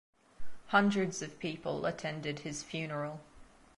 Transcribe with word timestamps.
Hundreds 0.69 1.21
of 1.21 1.37
people 1.37 1.85
attended 1.85 2.39
his 2.39 2.63
funeral. 2.63 3.21